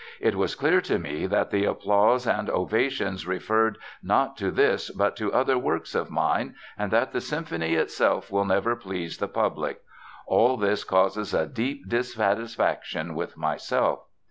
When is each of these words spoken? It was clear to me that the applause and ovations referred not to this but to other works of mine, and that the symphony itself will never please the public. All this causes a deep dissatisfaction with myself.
It 0.19 0.33
was 0.33 0.55
clear 0.55 0.81
to 0.81 0.97
me 0.97 1.27
that 1.27 1.51
the 1.51 1.65
applause 1.65 2.25
and 2.25 2.49
ovations 2.49 3.27
referred 3.27 3.77
not 4.01 4.35
to 4.37 4.49
this 4.49 4.89
but 4.89 5.15
to 5.17 5.31
other 5.31 5.59
works 5.59 5.93
of 5.93 6.09
mine, 6.09 6.55
and 6.75 6.89
that 6.89 7.11
the 7.11 7.21
symphony 7.21 7.75
itself 7.75 8.31
will 8.31 8.45
never 8.45 8.75
please 8.75 9.19
the 9.19 9.27
public. 9.27 9.81
All 10.25 10.57
this 10.57 10.83
causes 10.83 11.35
a 11.35 11.45
deep 11.45 11.87
dissatisfaction 11.87 13.13
with 13.13 13.37
myself. 13.37 14.05